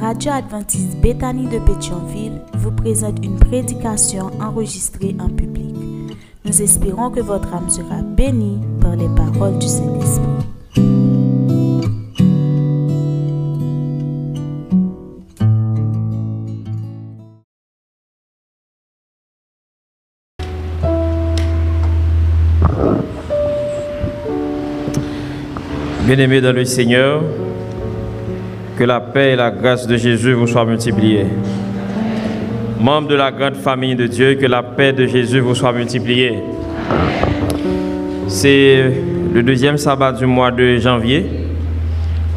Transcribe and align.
Radio 0.00 0.32
adventiste 0.32 1.00
Béthanie 1.00 1.48
de 1.48 1.58
Pétionville 1.58 2.42
vous 2.58 2.70
présente 2.70 3.24
une 3.24 3.38
prédication 3.38 4.30
enregistrée 4.40 5.16
en 5.18 5.28
public. 5.30 5.74
Nous 6.44 6.62
espérons 6.62 7.10
que 7.10 7.20
votre 7.20 7.54
âme 7.54 7.70
sera 7.70 8.02
bénie 8.02 8.60
par 8.80 8.94
les 8.94 9.08
paroles 9.08 9.58
du 9.58 9.66
Saint-Esprit. 9.66 10.22
Bien-aimés 26.06 26.40
dans 26.40 26.52
le 26.52 26.64
Seigneur, 26.64 27.22
que 28.76 28.84
la 28.84 29.00
paix 29.00 29.32
et 29.32 29.36
la 29.36 29.50
grâce 29.50 29.86
de 29.86 29.96
Jésus 29.96 30.34
vous 30.34 30.46
soient 30.46 30.66
multipliées. 30.66 31.26
Membres 32.78 33.08
de 33.08 33.14
la 33.14 33.32
grande 33.32 33.56
famille 33.56 33.96
de 33.96 34.06
Dieu, 34.06 34.34
que 34.34 34.44
la 34.46 34.62
paix 34.62 34.92
de 34.92 35.06
Jésus 35.06 35.40
vous 35.40 35.54
soit 35.54 35.72
multipliée. 35.72 36.34
C'est 38.28 38.92
le 39.32 39.42
deuxième 39.42 39.78
sabbat 39.78 40.12
du 40.12 40.26
mois 40.26 40.50
de 40.50 40.76
janvier. 40.76 41.26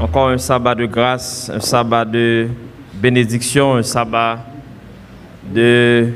Encore 0.02 0.30
un 0.30 0.38
sabbat 0.38 0.75
de 0.75 0.85
grâce, 0.85 1.52
un 1.53 1.59
sabbat 1.59 2.05
de 2.05 2.47
bénédiction, 2.94 3.75
un 3.75 3.83
sabbat 3.83 4.39
de, 5.53 6.08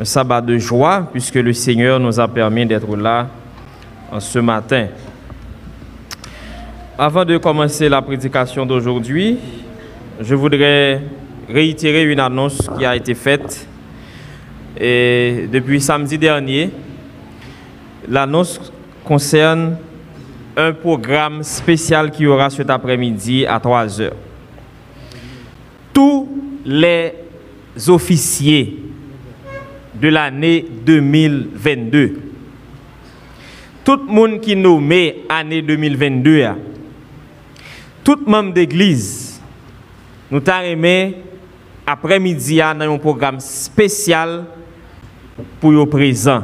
un 0.00 0.04
sabbat 0.04 0.40
de 0.40 0.58
joie, 0.58 1.08
puisque 1.10 1.34
le 1.34 1.52
Seigneur 1.52 1.98
nous 1.98 2.20
a 2.20 2.28
permis 2.28 2.66
d'être 2.66 2.96
là 2.96 3.26
en 4.12 4.20
ce 4.20 4.38
matin. 4.38 4.86
Avant 7.00 7.24
de 7.24 7.36
commencer 7.36 7.88
la 7.88 8.02
prédication 8.02 8.66
d'aujourd'hui, 8.66 9.38
je 10.20 10.34
voudrais 10.34 11.00
réitérer 11.48 12.02
une 12.02 12.18
annonce 12.18 12.68
qui 12.76 12.84
a 12.84 12.96
été 12.96 13.14
faite 13.14 13.68
et 14.76 15.46
depuis 15.48 15.80
samedi 15.80 16.18
dernier. 16.18 16.70
L'annonce 18.08 18.72
concerne 19.04 19.76
un 20.56 20.72
programme 20.72 21.44
spécial 21.44 22.10
qui 22.10 22.26
aura 22.26 22.50
cet 22.50 22.68
après-midi 22.68 23.46
à 23.46 23.60
3 23.60 24.00
heures. 24.00 24.16
Tous 25.92 26.28
les 26.64 27.12
officiers 27.86 28.76
de 29.94 30.08
l'année 30.08 30.66
2022, 30.84 32.18
tout 33.84 34.00
le 34.04 34.12
monde 34.12 34.40
qui 34.40 34.56
nommé 34.56 35.18
année 35.28 35.62
2022, 35.62 36.44
tout 38.08 38.20
membre 38.26 38.54
d'église, 38.54 39.38
nous 40.30 40.40
t'avons 40.40 41.12
après-midi 41.86 42.56
dans 42.56 42.80
un 42.80 42.96
programme 42.96 43.38
spécial 43.38 44.46
pour 45.60 45.72
le 45.72 45.84
présent. 45.84 46.42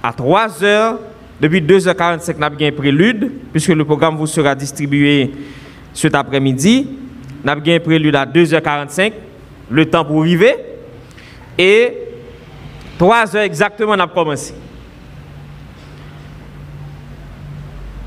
À 0.00 0.12
3 0.12 0.62
heures, 0.62 1.00
depuis 1.40 1.60
2h45, 1.60 2.36
nous 2.36 2.44
avons 2.44 2.56
un 2.60 2.70
prélude, 2.70 3.32
puisque 3.50 3.70
le 3.70 3.84
programme 3.84 4.16
vous 4.16 4.28
sera 4.28 4.54
distribué 4.54 5.32
cet 5.92 6.14
après-midi. 6.14 6.90
Nous 7.42 7.50
avons 7.50 7.74
un 7.74 7.80
prélude 7.80 8.14
à 8.14 8.24
2h45, 8.24 9.12
le 9.68 9.84
temps 9.90 10.04
pour 10.04 10.20
arriver. 10.20 10.54
Et 11.58 11.92
3 12.98 13.34
heures 13.34 13.42
exactement, 13.42 13.96
nous 13.96 14.02
avons 14.04 14.14
commencé. 14.14 14.54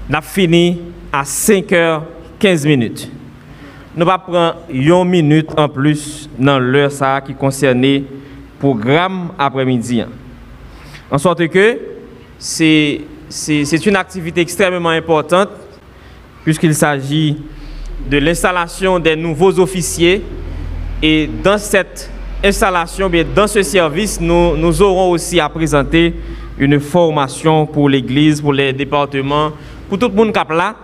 Nous 0.07 0.15
avons 0.15 0.25
fini 0.25 0.79
à 1.11 1.23
5h15 1.23 2.67
minutes. 2.67 3.11
Nous 3.95 4.07
allons 4.07 4.19
prendre 4.19 4.55
une 4.69 5.03
minute 5.09 5.49
en 5.57 5.67
plus 5.67 6.29
dans 6.37 6.59
l'heure 6.59 6.91
qui 7.25 7.33
concerne 7.33 7.81
le 7.81 8.03
programme 8.59 9.29
après-midi. 9.39 10.03
En 11.09 11.17
sorte 11.17 11.47
que 11.47 11.79
c'est 12.37 13.01
une 13.85 13.95
activité 13.95 14.41
extrêmement 14.41 14.89
importante 14.89 15.49
puisqu'il 16.43 16.75
s'agit 16.75 17.37
de 18.09 18.17
l'installation 18.17 18.99
des 18.99 19.15
nouveaux 19.15 19.59
officiers 19.59 20.23
et 21.01 21.29
dans 21.43 21.57
cette 21.57 22.09
installation, 22.43 23.09
bien, 23.09 23.25
dans 23.35 23.47
ce 23.47 23.63
service, 23.63 24.21
nous, 24.21 24.55
nous 24.55 24.81
aurons 24.81 25.11
aussi 25.11 25.39
à 25.39 25.49
présenter 25.49 26.13
une 26.59 26.79
formation 26.79 27.65
pour 27.65 27.89
l'Église, 27.89 28.41
pour 28.41 28.53
les 28.53 28.73
départements, 28.73 29.51
pour 29.89 29.97
tout 29.97 30.07
le 30.07 30.13
monde 30.13 30.31
qui 30.31 30.39
est 30.39 30.55
là 30.55 30.75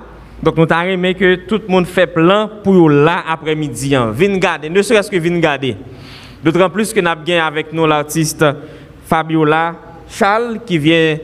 donc 0.43 0.57
nous 0.57 0.65
avons 0.69 0.89
aimé 0.89 1.13
que 1.13 1.35
tout 1.35 1.61
le 1.65 1.71
monde 1.71 1.87
fait 1.87 2.05
plan 2.05 2.49
pour 2.63 2.89
là 2.89 3.23
après-midi. 3.29 3.95
Viens 4.13 4.37
garder, 4.37 4.69
ne 4.69 4.81
serait-ce 4.81 5.09
que 5.09 5.15
viens 5.15 5.39
garder. 5.39 5.77
D'autant 6.43 6.69
plus 6.69 6.91
que 6.91 6.99
nous 6.99 7.07
avons 7.07 7.41
avec 7.41 7.71
nous 7.71 7.87
l'artiste 7.87 8.45
Fabiola 9.07 9.73
Charles 10.09 10.59
qui 10.65 10.77
vient 10.77 11.17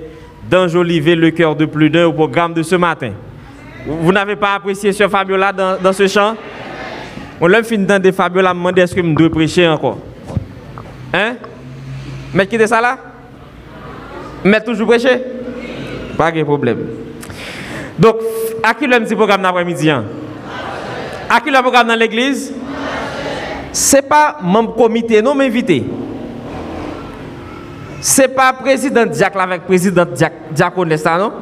d'enjoliver 0.49 1.15
le 1.15 1.31
cœur 1.31 1.53
de 1.53 1.65
plus 1.65 1.89
d'un 1.89 2.05
au 2.05 2.13
programme 2.13 2.53
de 2.53 2.63
ce 2.63 2.75
matin. 2.75 3.11
Vous 3.85 4.13
n'avez 4.13 4.37
pas 4.37 4.53
apprécié 4.55 4.93
ce 4.93 5.05
Fabiola 5.09 5.51
dans, 5.51 5.93
ce 5.93 6.07
chant? 6.07 6.35
On 7.41 7.47
l'a 7.47 7.61
fini 7.61 7.85
des 7.99 8.13
Fabiola 8.13 8.53
me 8.53 8.59
demandé 8.59 8.83
est-ce 8.83 8.95
que 8.95 9.03
je 9.03 9.07
dois 9.09 9.29
prêcher 9.29 9.67
encore? 9.67 9.97
Hein? 11.13 11.35
Mais 12.33 12.47
qui 12.47 12.55
est 12.55 12.67
ça 12.67 12.79
là? 12.79 12.97
Mais 14.45 14.61
toujours 14.61 14.87
prêcher? 14.87 15.19
Pas 16.17 16.31
de 16.31 16.41
problème. 16.43 16.79
Donc, 17.97 18.15
à 18.63 18.73
qui 18.73 18.87
le 18.87 18.99
petit 18.99 19.15
programme 19.15 19.41
d'après-midi 19.41 19.89
hein? 19.89 20.05
À 21.29 21.39
qui 21.39 21.51
le 21.51 21.61
programme 21.61 21.87
dans 21.87 21.95
l'église? 21.95 22.53
Ce 23.71 23.95
n'est 23.95 24.01
pas 24.01 24.37
membre 24.41 24.75
comité, 24.75 25.21
non, 25.21 25.35
m'invité. 25.35 25.83
Ce 28.01 28.21
n'est 28.21 28.27
pas 28.29 28.53
président 28.53 29.05
Diac 29.05 29.35
avec 29.35 29.63
président 29.63 30.05
Diaconessa, 30.51 31.17
non? 31.17 31.33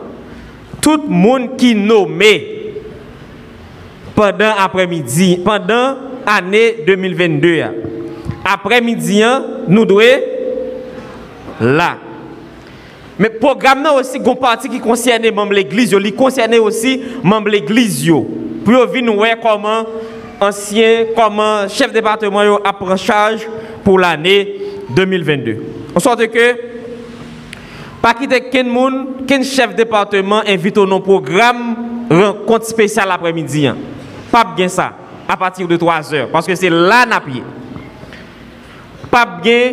Tout 0.82 1.02
le 1.08 1.14
monde 1.14 1.56
qui 1.58 1.74
nommé 1.76 2.74
pendant 4.16 4.52
après-midi, 4.58 5.42
pendant 5.46 5.96
l'année 6.26 6.84
2022. 6.86 7.62
Après-midi, 8.44 9.22
hein, 9.22 9.44
nous 9.68 9.86
devons 9.86 10.02
là. 11.62 11.98
Mais 13.20 13.30
le 13.34 13.40
programme 13.40 13.88
aussi 13.96 14.18
une 14.18 14.36
partie 14.36 14.70
qui 14.70 14.80
concerne 14.80 15.24
les 15.24 15.32
l'église, 15.52 15.92
il 15.92 16.16
concerne 16.16 16.56
aussi 16.56 17.02
les 17.24 17.52
l'église. 17.52 18.12
Pour 18.64 18.86
venir 18.88 19.14
voir 19.14 19.40
comment 19.42 19.86
ancien, 20.40 21.06
comment 21.16 21.68
chef 21.68 21.92
département 21.92 22.60
a 22.64 22.74
pris 22.74 22.98
charge 22.98 23.48
pour 23.84 23.98
l'année 24.00 24.56
2022. 24.90 25.58
En 25.96 26.00
sorte 26.00 26.28
que, 26.28 26.56
pas 28.02 28.14
quitter 28.14 28.42
quelqu'un, 28.50 29.08
quel 29.28 29.44
chef 29.44 29.74
département 29.74 30.42
invite 30.46 30.78
au 30.78 31.00
programme 31.00 31.76
rencontre 32.10 32.66
spéciale 32.66 33.08
l'après-midi. 33.08 33.68
Pas 34.32 34.46
bien 34.56 34.68
ça, 34.68 34.94
à 35.28 35.36
partir 35.36 35.68
de 35.68 35.76
3 35.76 36.14
heures, 36.14 36.30
parce 36.32 36.46
que 36.46 36.56
c'est 36.56 36.70
là 36.70 37.06
n'a 37.06 37.22
Pas 39.10 39.26
bien 39.42 39.72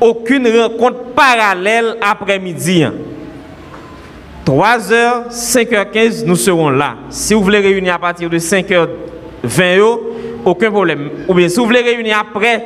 aucune 0.00 0.48
rencontre 0.48 0.98
parallèle 1.14 1.96
après-midi. 2.00 2.84
3h, 4.46 5.30
5h15, 5.30 6.24
nous 6.24 6.36
serons 6.36 6.70
là. 6.70 6.96
Si 7.10 7.34
vous 7.34 7.42
voulez 7.42 7.58
réunir 7.58 7.94
à 7.94 7.98
partir 7.98 8.28
de 8.28 8.38
5h20, 8.38 9.98
aucun 10.44 10.70
problème. 10.70 11.10
Ou 11.28 11.34
bien 11.34 11.48
si 11.48 11.58
vous 11.58 11.66
voulez 11.66 11.82
réunir 11.82 12.18
après 12.18 12.64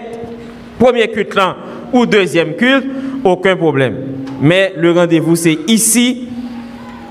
premier 0.78 1.08
culte 1.08 1.38
ou 1.92 2.06
deuxième 2.06 2.54
culte, 2.54 2.86
aucun 3.24 3.56
problème. 3.56 3.96
Mais 4.40 4.72
le 4.76 4.92
rendez-vous, 4.92 5.36
c'est 5.36 5.58
ici 5.66 6.28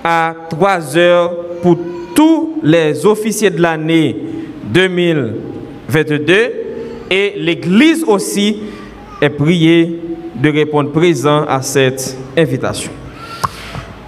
à 0.04 0.34
3h 0.50 1.30
pour 1.62 1.78
tous 2.16 2.60
les 2.64 3.06
officiers 3.06 3.50
de 3.50 3.62
l'année 3.62 4.16
2022 4.66 6.34
et 7.10 7.34
l'Église 7.38 8.04
aussi 8.06 8.58
est 9.22 9.30
priée 9.30 10.00
de 10.36 10.50
répondre 10.50 10.92
présent 10.92 11.46
à 11.46 11.62
cette 11.62 12.18
invitation. 12.38 12.92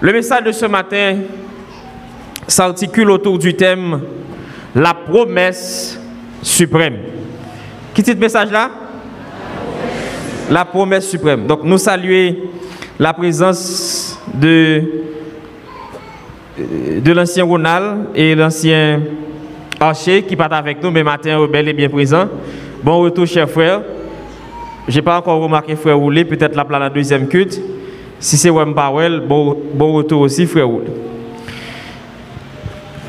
Le 0.02 0.12
message 0.12 0.44
de 0.44 0.52
ce 0.52 0.66
matin 0.66 1.18
s'articule 2.48 3.12
autour 3.12 3.38
du 3.38 3.56
thème 3.56 4.02
La 4.76 4.94
promesse 4.94 6.00
suprême. 6.42 6.98
Qui 7.94 8.04
dit 8.04 8.12
ce 8.12 8.18
message 8.18 8.52
là 8.52 8.70
La 10.50 10.66
promesse 10.66 11.10
suprême. 11.10 11.48
Donc 11.48 11.64
nous 11.64 11.78
saluons 11.78 12.36
la 13.00 13.14
présence 13.14 14.20
de, 14.34 14.84
de 16.58 17.12
l'ancien 17.12 17.44
Ronald 17.44 18.08
et 18.16 18.36
l'ancien 18.36 19.02
Archer 19.80 20.24
qui 20.24 20.36
partent 20.36 20.54
avec 20.54 20.82
nous, 20.82 20.92
mais 20.92 21.04
matin, 21.04 21.46
bel 21.48 21.68
et 21.68 21.74
bien 21.74 21.90
présent. 21.90 22.28
Bon 22.84 23.00
retour, 23.00 23.26
chers 23.26 23.50
frères. 23.50 23.82
Je 24.88 24.96
n'ai 24.96 25.02
pas 25.02 25.18
encore 25.18 25.42
remarqué 25.42 25.76
frère 25.76 25.98
Roulé, 25.98 26.26
peut-être 26.26 26.56
la 26.56 26.90
deuxième 26.90 27.28
culte. 27.28 27.60
Si 28.20 28.38
c'est 28.38 28.50
Wem 28.50 28.74
bon 28.74 29.94
retour 29.94 30.22
aussi, 30.22 30.46
frère 30.46 30.68
Roulé. 30.68 30.88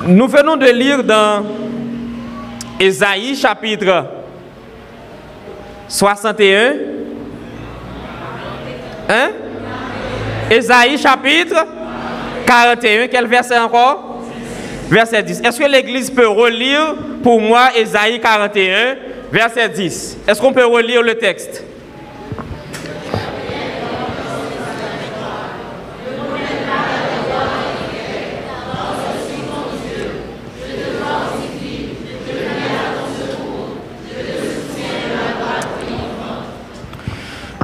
Nous 0.07 0.27
venons 0.27 0.57
de 0.57 0.67
lire 0.67 1.03
dans 1.03 1.45
Ésaïe 2.79 3.35
chapitre 3.35 4.07
61. 5.89 6.73
Hein? 9.09 9.29
Ésaïe 10.51 10.97
chapitre 10.97 11.67
41. 12.47 13.09
Quel 13.09 13.27
verset 13.27 13.59
encore? 13.59 14.23
Verset 14.89 15.23
10. 15.23 15.41
Est-ce 15.45 15.59
que 15.59 15.69
l'Église 15.69 16.11
peut 16.11 16.29
relire 16.29 16.95
pour 17.23 17.41
moi 17.41 17.77
Ésaïe 17.77 18.21
41, 18.21 18.95
verset 19.33 19.69
10? 19.69 20.19
Est-ce 20.27 20.41
qu'on 20.41 20.53
peut 20.53 20.67
relire 20.67 21.03
le 21.03 21.15
texte? 21.17 21.63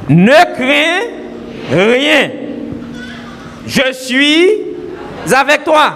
Ne 0.09 0.55
crains 0.55 1.09
rien. 1.71 2.31
Je 3.67 3.93
suis 3.93 4.49
avec 5.35 5.65
toi. 5.65 5.95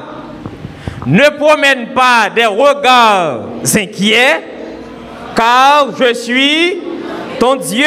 Ne 1.06 1.28
promène 1.36 1.88
pas 1.94 2.30
des 2.34 2.46
regards 2.46 3.48
inquiets, 3.76 4.42
car 5.36 5.88
je 5.98 6.14
suis 6.14 6.78
ton 7.38 7.56
Dieu. 7.56 7.86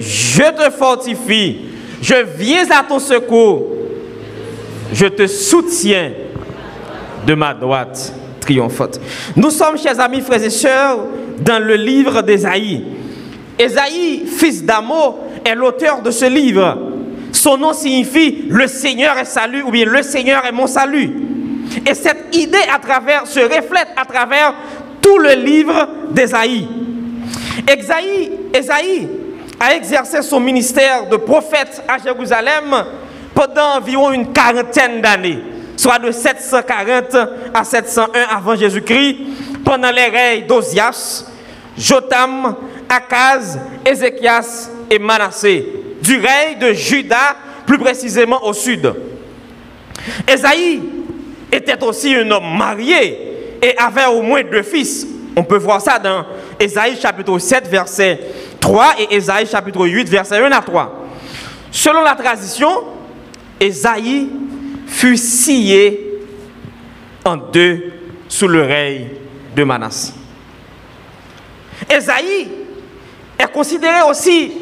Je 0.00 0.42
te 0.42 0.70
fortifie. 0.70 1.58
Je 2.02 2.16
viens 2.36 2.68
à 2.70 2.82
ton 2.82 2.98
secours. 2.98 3.68
Je 4.92 5.06
te 5.06 5.26
soutiens 5.26 6.12
de 7.26 7.34
ma 7.34 7.54
droite 7.54 8.12
triomphante. 8.40 9.00
Nous 9.34 9.50
sommes, 9.50 9.78
chers 9.78 9.98
amis, 9.98 10.20
frères 10.20 10.42
et 10.42 10.50
sœurs, 10.50 10.98
dans 11.40 11.62
le 11.62 11.74
livre 11.74 12.22
d'Ésaïe. 12.22 12.84
Ésaïe, 13.58 14.24
fils 14.26 14.64
d'Amo, 14.64 15.18
est 15.44 15.54
l'auteur 15.54 16.02
de 16.02 16.10
ce 16.10 16.26
livre. 16.26 16.78
Son 17.32 17.56
nom 17.56 17.72
signifie 17.72 18.44
le 18.48 18.66
Seigneur 18.66 19.16
est 19.18 19.24
salut 19.24 19.62
ou 19.62 19.70
bien 19.70 19.86
le 19.86 20.02
Seigneur 20.02 20.44
est 20.44 20.52
mon 20.52 20.66
salut. 20.66 21.10
Et 21.84 21.94
cette 21.94 22.34
idée 22.34 22.64
à 22.72 22.78
travers, 22.78 23.26
se 23.26 23.40
reflète 23.40 23.88
à 23.96 24.04
travers 24.04 24.54
tout 25.00 25.18
le 25.18 25.32
livre 25.34 25.88
d'Ésaïe. 26.10 26.68
Ésaïe, 27.68 29.08
a 29.58 29.74
exercé 29.74 30.22
son 30.22 30.38
ministère 30.38 31.08
de 31.08 31.16
prophète 31.16 31.82
à 31.88 31.98
Jérusalem 31.98 32.84
pendant 33.34 33.76
environ 33.76 34.12
une 34.12 34.32
quarantaine 34.32 35.00
d'années, 35.00 35.38
soit 35.76 35.98
de 35.98 36.10
740 36.10 37.16
à 37.54 37.64
701 37.64 38.20
avant 38.36 38.54
Jésus-Christ, 38.54 39.16
pendant 39.64 39.90
les 39.90 40.06
règnes 40.06 40.46
d'Ozias, 40.46 41.24
Jotam, 41.76 42.54
Akaz, 42.88 43.58
Ézéchias 43.84 44.70
et 44.90 44.98
Manassé, 44.98 45.66
du 46.02 46.16
règne 46.18 46.58
de 46.60 46.72
Juda, 46.72 47.36
plus 47.66 47.78
précisément 47.78 48.44
au 48.44 48.52
sud. 48.52 48.92
Ésaïe 50.28 50.82
était 51.50 51.82
aussi 51.82 52.14
un 52.14 52.30
homme 52.30 52.56
marié 52.56 53.25
et 53.66 53.76
avait 53.76 54.06
au 54.06 54.22
moins 54.22 54.42
deux 54.44 54.62
fils. 54.62 55.04
On 55.34 55.42
peut 55.42 55.56
voir 55.58 55.80
ça 55.80 55.98
dans 55.98 56.24
Ésaïe 56.58 56.96
chapitre 56.96 57.36
7, 57.36 57.66
verset 57.66 58.20
3 58.60 58.94
et 59.00 59.16
Ésaïe 59.16 59.46
chapitre 59.46 59.84
8, 59.84 60.08
verset 60.08 60.38
1 60.38 60.52
à 60.52 60.60
3. 60.60 61.04
Selon 61.72 62.02
la 62.02 62.14
tradition, 62.14 62.84
Ésaïe 63.58 64.28
fut 64.86 65.16
scié 65.16 66.20
en 67.24 67.36
deux 67.36 67.92
sous 68.28 68.46
le 68.46 68.62
règne 68.62 69.08
de 69.56 69.64
Manassé. 69.64 70.12
Ésaïe 71.90 72.48
est 73.36 73.52
considéré 73.52 74.02
aussi 74.08 74.52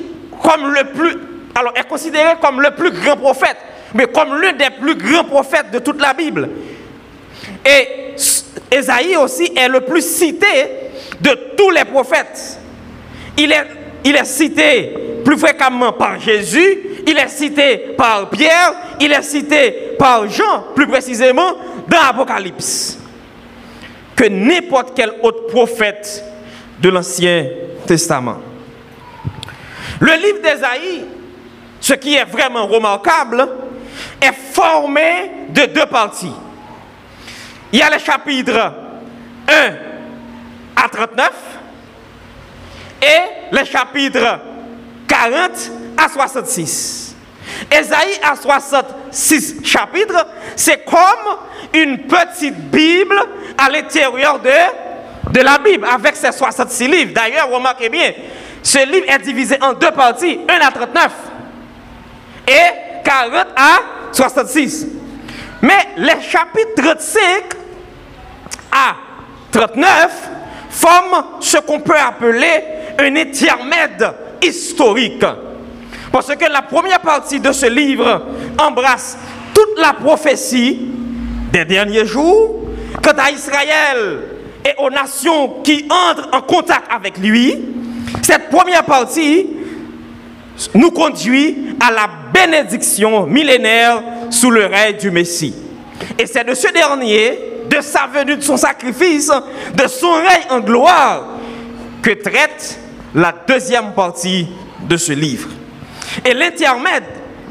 comme 0.42 0.72
le 0.72 0.84
plus, 0.94 1.14
alors 1.54 1.74
est 1.76 1.86
considéré 1.86 2.36
comme 2.40 2.62
le 2.62 2.70
plus 2.70 2.90
grand 2.90 3.18
prophète, 3.18 3.58
mais 3.92 4.06
comme 4.06 4.40
l'un 4.40 4.54
des 4.54 4.70
plus 4.80 4.96
grands 4.96 5.24
prophètes 5.24 5.70
de 5.70 5.78
toute 5.78 6.00
la 6.00 6.14
Bible. 6.14 6.48
Et 7.66 8.03
Ésaïe 8.70 9.16
aussi 9.16 9.52
est 9.56 9.68
le 9.68 9.80
plus 9.80 10.02
cité 10.02 10.46
de 11.20 11.30
tous 11.56 11.70
les 11.70 11.84
prophètes. 11.84 12.58
Il 13.36 13.52
est, 13.52 13.66
il 14.04 14.16
est 14.16 14.24
cité 14.24 14.94
plus 15.24 15.38
fréquemment 15.38 15.92
par 15.92 16.20
Jésus, 16.20 16.78
il 17.06 17.16
est 17.18 17.28
cité 17.28 17.94
par 17.96 18.28
Pierre, 18.30 18.74
il 19.00 19.12
est 19.12 19.22
cité 19.22 19.94
par 19.98 20.28
Jean, 20.28 20.64
plus 20.74 20.86
précisément 20.86 21.56
dans 21.88 22.00
l'Apocalypse, 22.00 22.98
que 24.14 24.24
n'importe 24.24 24.92
quel 24.94 25.12
autre 25.22 25.46
prophète 25.46 26.24
de 26.80 26.88
l'Ancien 26.88 27.46
Testament. 27.86 28.38
Le 30.00 30.12
livre 30.12 30.40
d'Ésaïe, 30.42 31.04
ce 31.80 31.94
qui 31.94 32.14
est 32.14 32.24
vraiment 32.24 32.66
remarquable, 32.66 33.48
est 34.20 34.34
formé 34.52 35.30
de 35.50 35.66
deux 35.66 35.86
parties. 35.86 36.32
Il 37.74 37.78
y 37.78 37.82
a 37.82 37.90
le 37.90 37.98
chapitre 37.98 38.72
1 39.48 39.52
à 40.76 40.88
39 40.88 41.32
et 43.02 43.50
le 43.50 43.64
chapitre 43.64 44.38
40 45.08 45.72
à 45.96 46.08
66. 46.08 47.16
Ésaïe 47.72 48.20
a 48.22 48.36
66 48.36 49.64
chapitres, 49.64 50.24
c'est 50.54 50.84
comme 50.84 51.36
une 51.72 51.98
petite 52.06 52.54
Bible 52.70 53.20
à 53.58 53.68
l'intérieur 53.68 54.38
de 54.38 55.32
de 55.32 55.40
la 55.40 55.58
Bible 55.58 55.84
avec 55.92 56.14
ses 56.14 56.30
66 56.30 56.86
livres. 56.86 57.12
D'ailleurs, 57.12 57.50
remarquez 57.50 57.88
bien, 57.88 58.12
ce 58.62 58.86
livre 58.86 59.06
est 59.08 59.18
divisé 59.18 59.56
en 59.60 59.72
deux 59.72 59.90
parties, 59.90 60.38
1 60.48 60.64
à 60.64 60.70
39 60.70 61.12
et 62.46 63.02
40 63.04 63.46
à 63.56 63.78
66. 64.12 64.86
Mais 65.60 65.88
les 65.96 66.20
chapitres 66.22 66.76
35 66.76 67.63
à 68.74 68.96
39 69.52 70.30
forment 70.68 71.24
ce 71.40 71.58
qu'on 71.58 71.80
peut 71.80 71.96
appeler 71.96 72.62
un 72.98 73.14
intermède 73.16 74.12
historique. 74.42 75.24
Parce 76.12 76.34
que 76.34 76.52
la 76.52 76.62
première 76.62 77.00
partie 77.00 77.40
de 77.40 77.52
ce 77.52 77.66
livre 77.66 78.22
embrasse 78.58 79.16
toute 79.54 79.78
la 79.80 79.92
prophétie 79.92 80.88
des 81.52 81.64
derniers 81.64 82.06
jours. 82.06 82.60
Quant 83.02 83.18
à 83.18 83.30
Israël, 83.30 84.20
et 84.64 84.72
aux 84.78 84.90
nations 84.90 85.60
qui 85.62 85.86
entrent 85.90 86.28
en 86.32 86.40
contact 86.40 86.90
avec 86.90 87.18
lui, 87.18 87.54
cette 88.22 88.48
première 88.48 88.84
partie 88.84 89.46
nous 90.74 90.90
conduit 90.90 91.76
à 91.80 91.90
la 91.90 92.08
bénédiction 92.32 93.26
millénaire 93.26 94.02
sous 94.30 94.50
le 94.50 94.66
règne 94.66 94.96
du 94.96 95.10
Messie. 95.10 95.54
Et 96.18 96.26
c'est 96.26 96.44
de 96.44 96.54
ce 96.54 96.72
dernier, 96.72 97.38
de 97.76 97.80
sa 97.80 98.06
venue, 98.06 98.36
de 98.36 98.42
son 98.42 98.56
sacrifice, 98.56 99.30
de 99.74 99.86
son 99.86 100.12
règne 100.12 100.46
en 100.50 100.60
gloire, 100.60 101.24
que 102.02 102.10
traite 102.10 102.78
la 103.14 103.34
deuxième 103.46 103.92
partie 103.92 104.48
de 104.88 104.96
ce 104.96 105.12
livre. 105.12 105.48
Et 106.24 106.34
l'intermède 106.34 107.04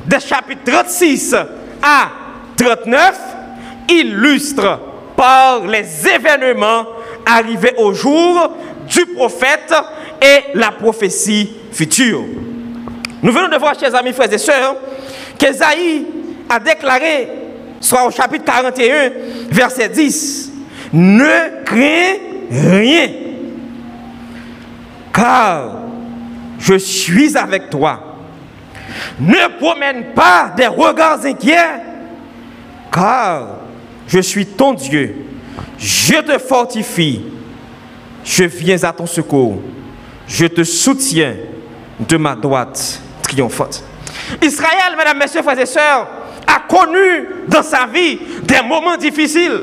des 0.05 0.19
chapitres 0.19 0.61
36 0.65 1.35
à 1.81 2.09
39 2.57 3.19
illustre 3.89 4.79
par 5.15 5.65
les 5.65 5.85
événements 6.07 6.85
arriver 7.25 7.73
au 7.77 7.93
jour 7.93 8.51
du 8.87 9.05
prophète 9.07 9.73
et 10.21 10.57
la 10.57 10.71
prophétie 10.71 11.53
future. 11.71 12.23
Nous 13.21 13.31
venons 13.31 13.47
de 13.47 13.57
voir, 13.57 13.77
chers 13.79 13.95
amis, 13.95 14.13
frères 14.13 14.31
et 14.31 14.37
sœurs, 14.37 14.75
qu'Esaïe 15.37 16.05
a 16.49 16.59
déclaré, 16.59 17.29
soit 17.83 18.05
au 18.05 18.11
chapitre 18.11 18.45
41, 18.45 19.11
verset 19.49 19.89
10, 19.89 20.51
Ne 20.93 21.63
crains 21.63 22.17
rien, 22.49 23.09
car 25.13 25.79
je 26.59 26.75
suis 26.75 27.37
avec 27.37 27.69
toi. 27.69 28.17
Ne 29.19 29.59
promène 29.59 30.13
pas 30.13 30.51
des 30.55 30.67
regards 30.67 31.25
inquiets, 31.25 31.81
car 32.91 33.59
je 34.07 34.19
suis 34.19 34.45
ton 34.45 34.73
Dieu 34.73 35.15
je 35.77 36.21
te 36.21 36.37
fortifie, 36.37 37.21
je 38.23 38.45
viens 38.45 38.81
à 38.83 38.93
ton 38.93 39.05
secours, 39.05 39.61
je 40.27 40.45
te 40.45 40.63
soutiens 40.63 41.35
de 41.99 42.17
ma 42.17 42.35
droite 42.35 43.01
triomphante. 43.21 43.83
Israël, 44.41 44.95
mesdames, 44.97 45.17
messieurs, 45.17 45.41
frères 45.41 45.59
et 45.59 45.65
sœurs, 45.65 46.07
a 46.47 46.59
connu 46.67 47.27
dans 47.47 47.63
sa 47.63 47.85
vie 47.85 48.19
des 48.43 48.61
moments 48.61 48.97
difficiles. 48.97 49.61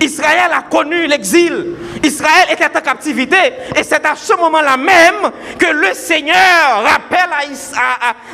Israël 0.00 0.50
a 0.52 0.62
connu 0.62 1.06
l'exil. 1.06 1.76
Israël 2.02 2.48
était 2.50 2.76
en 2.76 2.80
captivité. 2.80 3.36
Et 3.76 3.82
c'est 3.82 4.04
à 4.04 4.16
ce 4.16 4.34
moment-là 4.34 4.76
même 4.76 5.30
que 5.58 5.66
le 5.66 5.94
Seigneur 5.94 6.82
rappelle 6.84 7.30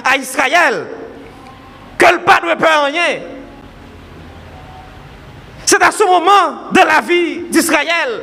à, 0.05 0.17
Israël 0.17 0.87
que 1.99 2.07
le 2.13 2.21
pas 2.21 2.41
ne 2.43 2.55
peut 2.55 2.67
rien. 2.87 3.21
C'est 5.67 5.83
à 5.83 5.91
ce 5.91 6.05
moment 6.05 6.71
de 6.73 6.81
la 6.81 7.01
vie 7.01 7.43
d'Israël 7.51 8.23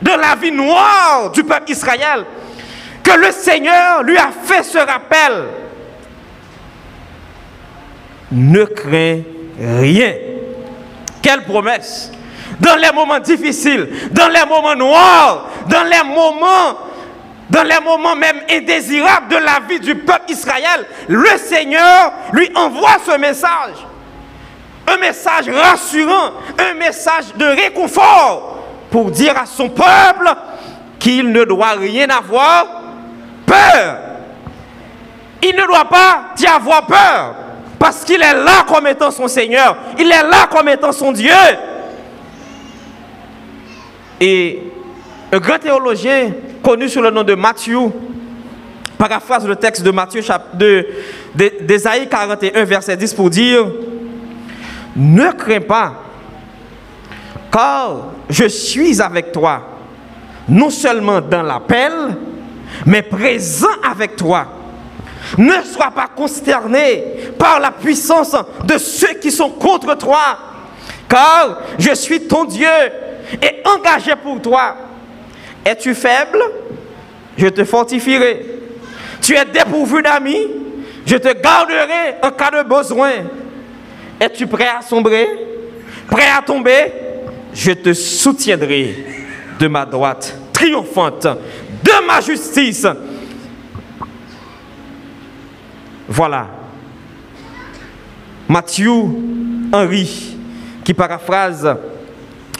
de 0.00 0.10
la 0.10 0.36
vie 0.36 0.52
noire 0.52 1.30
du 1.32 1.42
peuple 1.42 1.72
Israël 1.72 2.24
que 3.02 3.12
le 3.12 3.32
Seigneur 3.32 4.02
lui 4.02 4.16
a 4.16 4.28
fait 4.44 4.62
ce 4.62 4.78
rappel. 4.78 5.44
Ne 8.30 8.64
crains 8.64 9.20
rien. 9.58 10.12
Quelle 11.22 11.42
promesse 11.44 12.12
Dans 12.60 12.76
les 12.76 12.92
moments 12.92 13.20
difficiles, 13.20 13.88
dans 14.10 14.28
les 14.28 14.44
moments 14.46 14.74
noirs, 14.76 15.46
dans 15.68 15.84
les 15.84 16.02
moments 16.14 16.78
dans 17.50 17.62
les 17.62 17.80
moments 17.82 18.14
même 18.14 18.40
indésirables 18.50 19.28
de 19.28 19.36
la 19.36 19.60
vie 19.66 19.80
du 19.80 19.94
peuple 19.94 20.30
Israël, 20.30 20.84
le 21.08 21.30
Seigneur 21.38 22.12
lui 22.32 22.50
envoie 22.54 22.98
ce 23.06 23.16
message. 23.16 23.86
Un 24.86 24.98
message 24.98 25.48
rassurant, 25.48 26.32
un 26.58 26.74
message 26.74 27.34
de 27.36 27.46
réconfort 27.46 28.58
pour 28.90 29.10
dire 29.10 29.34
à 29.38 29.46
son 29.46 29.70
peuple 29.70 30.30
qu'il 30.98 31.32
ne 31.32 31.44
doit 31.44 31.72
rien 31.72 32.08
avoir 32.10 32.66
peur. 33.46 33.96
Il 35.42 35.56
ne 35.56 35.66
doit 35.66 35.86
pas 35.86 36.34
y 36.38 36.46
avoir 36.46 36.84
peur 36.84 37.34
parce 37.78 38.04
qu'il 38.04 38.20
est 38.20 38.34
là 38.34 38.64
comme 38.66 38.86
étant 38.86 39.10
son 39.10 39.28
Seigneur. 39.28 39.76
Il 39.98 40.06
est 40.06 40.22
là 40.22 40.48
comme 40.50 40.68
étant 40.68 40.92
son 40.92 41.12
Dieu. 41.12 41.30
Et 44.20 44.62
un 45.32 45.38
grand 45.38 45.58
théologien 45.58 46.32
connu 46.62 46.88
sous 46.88 47.00
le 47.00 47.10
nom 47.10 47.22
de 47.22 47.34
Matthieu 47.34 47.78
paraphrase 48.96 49.46
le 49.46 49.54
texte 49.54 49.84
de 49.84 49.92
Matthieu 49.92 50.22
de, 50.54 50.86
d'Ésaïe 51.60 52.08
41 52.08 52.64
verset 52.64 52.96
10 52.96 53.14
pour 53.14 53.30
dire 53.30 53.64
Ne 54.96 55.30
crains 55.30 55.60
pas 55.60 56.02
car 57.52 58.08
je 58.28 58.46
suis 58.46 59.00
avec 59.00 59.30
toi 59.30 59.62
non 60.48 60.70
seulement 60.70 61.20
dans 61.20 61.42
l'appel 61.42 61.92
mais 62.86 63.02
présent 63.02 63.68
avec 63.88 64.16
toi. 64.16 64.46
Ne 65.36 65.62
sois 65.62 65.90
pas 65.90 66.08
consterné 66.14 67.32
par 67.38 67.60
la 67.60 67.70
puissance 67.70 68.36
de 68.64 68.78
ceux 68.78 69.14
qui 69.14 69.30
sont 69.30 69.50
contre 69.50 69.96
toi, 69.96 70.38
car 71.08 71.62
je 71.78 71.94
suis 71.94 72.20
ton 72.20 72.44
Dieu 72.44 72.68
et 73.42 73.62
engagé 73.64 74.12
pour 74.22 74.40
toi. 74.40 74.76
Es-tu 75.64 75.94
faible? 75.94 76.42
Je 77.36 77.48
te 77.48 77.64
fortifierai. 77.64 78.46
Tu 79.20 79.34
es 79.34 79.44
dépourvu 79.44 80.02
d'amis? 80.02 80.46
Je 81.06 81.16
te 81.16 81.32
garderai 81.40 82.16
en 82.22 82.30
cas 82.30 82.50
de 82.50 82.68
besoin. 82.68 83.12
Es-tu 84.20 84.46
prêt 84.46 84.68
à 84.68 84.82
sombrer? 84.82 85.28
Prêt 86.10 86.28
à 86.36 86.42
tomber? 86.42 86.92
Je 87.54 87.72
te 87.72 87.92
soutiendrai 87.92 88.94
de 89.58 89.68
ma 89.68 89.84
droite 89.84 90.34
triomphante, 90.52 91.26
de 91.26 92.06
ma 92.06 92.20
justice. 92.20 92.86
Voilà. 96.18 96.48
Matthieu 98.48 98.90
Henri 99.72 100.36
qui 100.82 100.92
paraphrase 100.92 101.76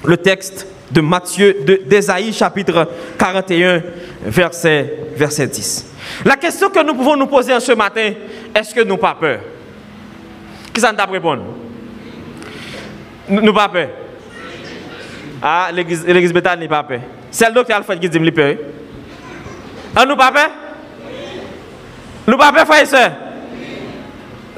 le 0.05 0.17
texte 0.17 0.69
de 0.93 1.01
Matthieu, 1.01 1.57
d'Ésaïe 1.85 2.33
chapitre 2.33 2.89
41, 3.19 3.83
verset, 4.23 4.99
verset 5.17 5.49
10. 5.49 5.93
La 6.25 6.37
question 6.37 6.71
que 6.71 6.85
nous 6.85 6.95
pouvons 6.95 7.17
nous 7.17 7.27
poser 7.27 7.53
en 7.53 7.59
ce 7.59 7.73
matin, 7.73 8.13
est-ce 8.55 8.73
que 8.73 8.85
nous 8.85 8.97
pas 8.97 9.17
peur? 9.19 9.41
Qui 10.73 10.81
ça 10.81 10.93
nous 10.93 11.13
répondre 11.13 11.43
Nous 13.29 13.53
pas 13.53 13.69
peur? 13.69 13.89
Ah, 15.43 15.71
l'église 15.73 16.33
bétale 16.33 16.61
n'est 16.61 16.69
pas 16.69 16.85
peur. 16.85 17.01
C'est 17.33 17.49
le 17.49 17.55
docteur 17.55 17.79
Alfred 17.79 17.99
qui 17.99 18.09
dit 18.09 18.21
que 18.21 18.31
peur. 18.31 18.55
Ah, 19.97 20.07
nous 20.07 20.15
pas 20.15 20.31
peur? 20.31 20.51
Nous 22.25 22.37
pas 22.37 22.53
peur, 22.53 22.65
frère 22.65 22.83
et 22.85 22.87
soeur 22.87 23.11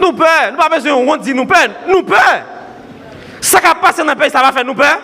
Nous 0.01 0.13
peur. 0.13 0.53
Nous 0.53 0.57
pas 0.57 0.69
besoin 0.69 1.17
de 1.17 1.23
dire 1.23 1.35
nous 1.35 1.47
peur. 1.47 1.69
Nous 1.89 2.03
peur. 2.03 2.43
Ça 3.41 3.61
qui 3.61 3.67
a 3.67 3.75
passé 3.75 4.03
dans 4.03 4.13
le 4.13 4.19
pays, 4.19 4.31
ça 4.31 4.41
va 4.43 4.53
faire 4.53 4.65
nous 4.65 4.75
peur 4.75 4.99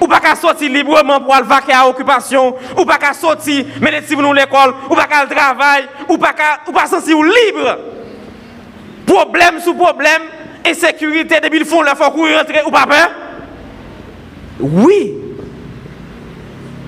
ou 0.00 0.06
pas 0.06 0.20
qu'à 0.20 0.34
sortir 0.34 0.70
librement 0.70 1.20
pour 1.20 1.34
aller 1.34 1.46
vaquer 1.46 1.72
à 1.72 1.88
occupation, 1.88 2.54
ou 2.76 2.84
pas 2.84 2.98
qu'à 2.98 3.12
sortir, 3.12 3.64
mettre 3.80 4.06
si 4.06 4.16
nous 4.16 4.32
l'école, 4.32 4.74
ou 4.90 4.94
pas 4.94 5.06
qu'à 5.06 5.26
travail, 5.26 5.88
ou 6.08 6.18
pas 6.18 6.32
qu'à, 6.32 6.60
ou 6.68 6.72
pas 6.72 6.86
sentir 6.86 7.16
libre. 7.16 7.78
Problème 9.06 9.60
sous 9.60 9.74
problème, 9.74 10.22
insécurité, 10.66 11.40
depuis 11.40 11.60
le 11.60 11.64
fond, 11.64 11.82
il 11.82 11.96
faut 11.96 12.10
courir 12.10 12.38
rentrer, 12.38 12.62
ou 12.66 12.70
pas 12.70 12.86
peur? 12.86 13.10
Oui. 14.60 15.14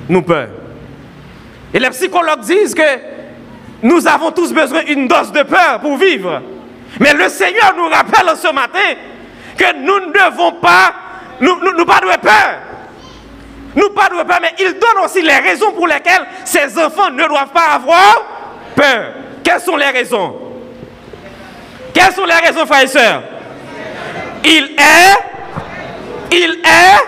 Nous 0.08 0.22
peur. 0.22 0.48
Et 1.72 1.78
les 1.78 1.90
psychologues 1.90 2.40
disent 2.40 2.74
que 2.74 2.82
nous 3.82 4.06
avons 4.06 4.32
tous 4.32 4.52
besoin 4.52 4.82
d'une 4.82 5.06
dose 5.06 5.30
de 5.32 5.42
peur 5.42 5.80
pour 5.80 5.96
vivre. 5.96 6.42
Mais 7.00 7.14
le 7.14 7.28
Seigneur 7.28 7.74
nous 7.76 7.88
rappelle 7.88 8.36
ce 8.36 8.52
matin 8.52 8.94
que 9.56 9.76
nous 9.76 10.06
ne 10.06 10.12
devons 10.12 10.52
pas, 10.52 10.92
nous, 11.40 11.56
nous, 11.60 11.72
nous 11.76 11.84
pas 11.84 12.00
de 12.00 12.06
peur. 12.20 12.58
Nous 13.74 13.90
pas 13.90 14.08
de 14.08 14.22
peur, 14.26 14.38
mais 14.40 14.54
il 14.58 14.72
donne 14.74 15.04
aussi 15.04 15.22
les 15.22 15.36
raisons 15.36 15.72
pour 15.72 15.86
lesquelles 15.86 16.26
ces 16.44 16.78
enfants 16.78 17.10
ne 17.10 17.26
doivent 17.26 17.52
pas 17.52 17.74
avoir 17.74 18.22
peur. 18.74 19.12
Quelles 19.44 19.60
sont 19.60 19.76
les 19.76 19.90
raisons? 19.90 20.34
Quelles 21.94 22.12
sont 22.12 22.24
les 22.24 22.34
raisons, 22.34 22.66
frères 22.66 22.82
et 22.82 22.86
sœurs? 22.86 23.22
Il 24.44 24.76
est, 24.76 25.18
il 26.32 26.60
est, 26.64 27.04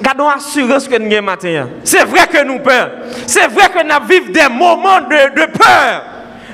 gardons 0.00 0.28
assurance 0.28 0.88
que 0.88 0.96
nous 0.96 1.12
avons 1.12 1.24
matin. 1.26 1.68
C'est 1.84 2.04
vrai 2.04 2.26
que 2.26 2.42
nous 2.44 2.58
peur. 2.60 2.90
C'est 3.26 3.48
vrai 3.48 3.68
que 3.68 3.82
nous 3.82 4.06
vivons 4.08 4.32
des 4.32 4.48
moments 4.48 5.00
de 5.00 5.46
peur. 5.46 6.02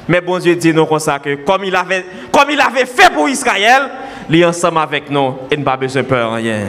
Mais 0.09 0.21
bon 0.21 0.39
Dieu 0.39 0.57
dit 0.57 0.73
nous 0.73 0.87
comme 0.87 0.99
ça 0.99 1.19
que 1.19 1.37
comme 1.37 1.65
il 1.65 1.77
avait, 1.77 2.05
comme 2.33 2.51
il 2.51 2.61
avait 2.61 2.87
fait 2.87 3.13
pour 3.13 3.29
Israël, 3.29 3.83
il 4.29 4.41
est 4.41 4.45
ensemble 4.45 4.79
avec 4.79 5.11
nous 5.11 5.37
et 5.51 5.57
nous 5.57 5.65
pas 5.65 5.77
besoin 5.77 6.03
de 6.03 6.07
peur 6.09 6.33
rien 6.35 6.69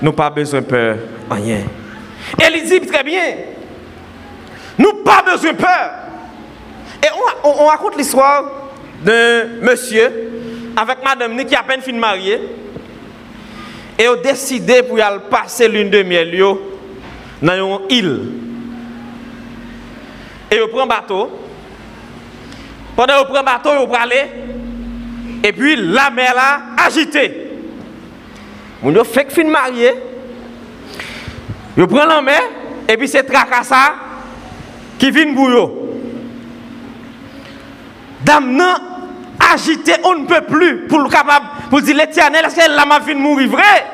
nous 0.00 0.12
pas 0.12 0.30
besoin 0.30 0.60
de 0.60 0.66
peur, 0.66 0.96
rien. 1.30 1.62
Et 2.40 2.44
il 2.54 2.68
dit 2.68 2.86
très 2.86 3.02
bien, 3.02 3.22
nous 4.78 5.02
pas 5.04 5.22
besoin 5.22 5.52
de 5.52 5.56
peur. 5.56 5.90
Et 7.02 7.08
on, 7.44 7.66
raconte 7.66 7.96
l'histoire 7.96 8.44
d'un 9.02 9.46
monsieur 9.62 10.10
avec 10.76 11.02
madame 11.04 11.44
qui 11.44 11.54
a 11.54 11.62
peine 11.62 11.80
fin 11.80 11.92
marier. 11.92 12.40
Et 13.98 14.06
a 14.06 14.16
décidé 14.16 14.82
pour 14.82 15.00
aller 15.00 15.20
passer 15.30 15.68
l'une 15.68 15.88
de 15.88 16.02
miel 16.02 16.36
dans 17.40 17.54
une 17.54 17.90
île. 17.90 18.20
Et 20.50 20.60
on 20.60 20.68
prend 20.68 20.82
un 20.82 20.86
bateau. 20.86 21.30
Pendant 22.96 23.18
qu'on 23.18 23.32
prend 23.32 23.40
un 23.40 23.42
bateau, 23.42 23.86
prend 23.86 24.02
aller. 24.02 24.24
Et 25.44 25.52
puis 25.52 25.76
la 25.76 26.10
mer 26.10 26.34
là 26.34 26.60
agitée. 26.84 27.52
Moun 28.82 28.94
yo 28.94 29.04
fait 29.04 29.30
fin 29.30 29.44
marié. 29.44 29.94
Yo 31.76 31.86
prend 31.86 32.06
la 32.06 32.20
main 32.22 32.32
et 32.88 32.96
puis 32.96 33.06
c'est 33.06 33.22
tracassa 33.22 33.94
qui 34.98 35.10
vient 35.10 35.34
pour 35.34 35.50
yo. 35.50 35.82
Dame 38.22 38.56
non 38.56 38.74
agité, 39.52 39.92
on 40.02 40.14
ne 40.14 40.26
peut 40.26 40.40
plus 40.40 40.86
pour 40.88 40.98
le 41.00 41.08
capable 41.08 41.46
pour 41.68 41.82
dire 41.82 41.94
l'éternel 41.94 42.46
est-ce 42.46 42.56
qu'elle 42.56 42.74
m'a 42.74 42.98
de 42.98 43.14
mourir 43.14 43.50
vrai? 43.50 43.86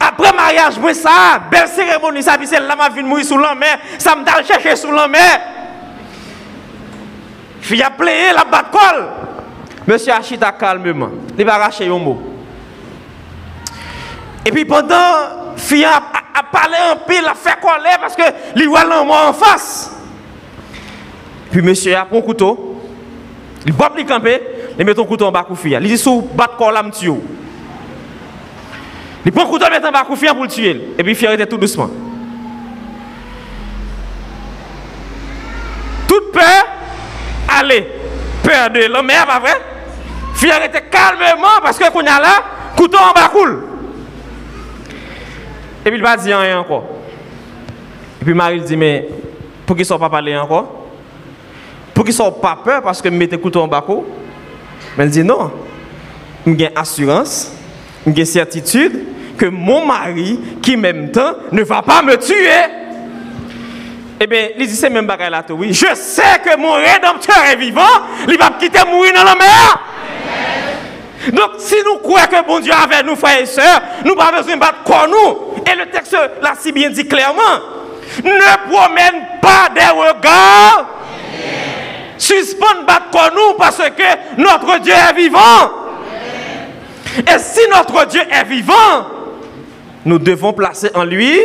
Après 0.00 0.32
mariage, 0.32 0.78
moi 0.78 0.94
ça, 0.94 1.40
belle 1.50 1.68
cérémonie, 1.68 2.22
ça, 2.22 2.36
c'est 2.42 2.60
là 2.60 2.74
m'a 2.74 2.88
de 2.88 3.02
mourir 3.02 3.24
sous 3.24 3.38
la 3.38 3.54
mer, 3.54 3.78
ça 3.98 4.16
me 4.16 4.24
chercher 4.44 4.74
sous 4.74 4.90
la 4.90 5.06
mer. 5.06 5.40
Fille 7.64 7.82
a 7.82 7.88
playé 7.88 8.30
la 8.34 8.44
batte 8.44 8.70
colle. 8.70 9.06
Monsieur 9.86 10.12
Achita 10.12 10.52
calmement, 10.52 11.08
il 11.38 11.44
va 11.46 11.54
arracher 11.54 11.86
un 11.86 11.98
mot. 11.98 12.22
Et 14.44 14.50
puis 14.50 14.66
pendant, 14.66 15.54
fille 15.56 15.82
a, 15.82 15.98
parlé 16.52 16.76
un 16.76 16.98
il 17.10 17.24
a 17.24 17.32
fait 17.32 17.58
colère 17.58 18.00
parce 18.00 18.14
que 18.14 18.22
lui 18.54 18.66
voit 18.66 18.84
moi 19.02 19.28
en 19.28 19.32
face. 19.32 19.96
Puis 21.50 21.62
monsieur 21.62 21.96
a 21.96 22.04
pris 22.04 22.18
un 22.18 22.20
couteau, 22.20 22.82
il 23.64 23.72
va 23.72 23.88
plus 23.88 24.04
camper, 24.04 24.42
il 24.78 24.84
met 24.84 24.94
ton 24.94 25.06
couteau 25.06 25.24
en 25.24 25.32
bas 25.32 25.46
de 25.48 25.54
fille. 25.54 25.78
Il 25.80 25.88
dit 25.88 25.96
sous 25.96 26.20
bat 26.20 26.50
corps 26.58 26.70
là 26.70 26.82
me 26.82 26.90
tuer. 26.90 27.14
Il 29.24 29.32
prend 29.32 29.44
le 29.44 29.48
couteau, 29.48 29.64
il 29.72 29.80
met 29.80 29.86
en 29.86 29.90
bas 29.90 30.04
de 30.08 30.14
fille 30.16 30.28
pour 30.28 30.42
le 30.42 30.48
tuer. 30.50 30.94
Et 30.98 31.02
puis 31.02 31.14
fille 31.14 31.28
était 31.32 31.46
tout 31.46 31.56
doucement. 31.56 31.88
Toute 36.06 36.30
peur, 36.30 36.73
allez, 37.64 37.86
peur 38.42 38.70
de 38.70 38.92
l'homme, 38.92 39.08
pas 39.26 39.40
vrai? 39.40 39.60
Fille 40.34 40.52
était 40.64 40.82
calmement 40.82 41.60
parce 41.62 41.78
que 41.78 41.90
qu'on 41.90 42.00
a 42.00 42.20
là, 42.20 42.44
couteau 42.76 42.98
en 42.98 43.12
bas. 43.12 43.30
Et 45.86 45.90
puis 45.90 45.98
il 45.98 46.02
va 46.02 46.16
dire 46.16 46.38
rien 46.38 46.58
encore. 46.58 46.84
Et 48.20 48.24
puis 48.24 48.34
Marie 48.34 48.60
dit, 48.60 48.76
mais 48.76 49.08
pour 49.66 49.76
qu'ils 49.76 49.82
ne 49.82 49.86
soient 49.86 49.98
pas 49.98 50.08
parlé 50.10 50.36
encore? 50.36 50.86
Pour 51.92 52.04
qu'ils 52.04 52.12
ne 52.12 52.16
soient 52.16 52.40
pas 52.40 52.58
peur 52.62 52.82
parce 52.82 53.00
que 53.00 53.08
mets 53.08 53.28
couteau 53.28 53.60
en 53.60 53.68
bas 53.68 53.84
Mais 54.96 55.04
elle 55.04 55.10
dit 55.10 55.22
non. 55.22 55.50
J'ai 56.46 56.70
assurance, 56.76 57.52
j'ai 58.06 58.24
certitude 58.24 59.04
que 59.38 59.46
mon 59.46 59.86
mari, 59.86 60.38
qui 60.62 60.76
m'aime 60.76 61.10
tant, 61.10 61.34
ne 61.52 61.62
va 61.62 61.82
pas 61.82 62.02
me 62.02 62.16
tuer. 62.16 62.83
Eh 64.24 64.26
bien, 64.26 64.48
il 64.56 64.66
dit, 64.66 64.74
c'est 64.74 64.88
même 64.88 65.06
bagaille 65.06 65.30
là, 65.30 65.44
oui. 65.50 65.74
Je 65.74 65.94
sais 65.94 66.40
que 66.42 66.56
mon 66.56 66.72
rédempteur 66.72 67.36
est 67.52 67.56
vivant, 67.56 67.82
il 68.26 68.38
va 68.38 68.52
quitter 68.58 68.78
mourir 68.90 69.12
dans 69.12 69.22
la 69.22 69.34
mer. 69.34 69.78
Donc, 71.30 71.50
si 71.58 71.74
nous 71.84 71.98
croyons 71.98 72.26
que 72.28 72.46
bon 72.46 72.58
Dieu 72.58 72.72
avec 72.72 73.04
nous, 73.04 73.16
frères 73.16 73.42
et 73.42 73.44
sœurs, 73.44 73.82
nous 74.02 74.14
pas 74.14 74.32
besoin 74.32 74.54
de 74.54 74.60
battre 74.60 74.82
quoi 74.82 75.06
nous. 75.06 75.62
Et 75.70 75.76
le 75.76 75.90
texte 75.90 76.16
là, 76.40 76.54
si 76.58 76.72
bien 76.72 76.88
dit 76.88 77.06
clairement, 77.06 77.42
ne 78.24 78.72
promène 78.72 79.26
pas 79.42 79.68
des 79.74 79.88
regards. 79.90 80.86
Suspend 82.16 82.84
battre 82.86 83.10
quoi 83.12 83.28
nous 83.34 83.58
parce 83.58 83.76
que 83.76 84.40
notre 84.40 84.80
Dieu 84.80 84.94
est 84.94 85.14
vivant. 85.14 85.70
Et 87.18 87.38
si 87.38 87.60
notre 87.70 88.06
Dieu 88.06 88.22
est 88.30 88.44
vivant, 88.44 89.06
nous 90.06 90.18
devons 90.18 90.54
placer 90.54 90.88
en 90.94 91.04
lui 91.04 91.38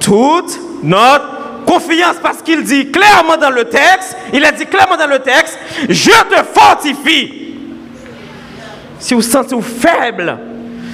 toute 0.00 0.58
notre 0.82 1.33
confiance 1.66 2.16
parce 2.22 2.42
qu'il 2.42 2.62
dit 2.62 2.90
clairement 2.90 3.36
dans 3.36 3.50
le 3.50 3.64
texte, 3.64 4.16
il 4.32 4.44
a 4.44 4.52
dit 4.52 4.66
clairement 4.66 4.96
dans 4.96 5.06
le 5.06 5.18
texte, 5.18 5.58
je 5.88 6.10
te 6.10 6.42
fortifie. 6.52 7.56
Si 8.98 9.14
vous 9.14 9.22
sentez 9.22 9.56
faible, 9.60 10.38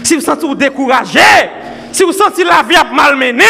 si 0.03 0.17
vous 0.17 0.21
sentez 0.21 0.47
découragé, 0.57 1.21
si 1.93 2.03
vous 2.03 2.13
sentez 2.13 2.45
la 2.45 2.63
vie 2.63 2.77
malmenée, 2.93 3.45